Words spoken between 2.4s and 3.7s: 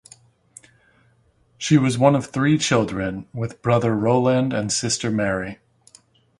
children with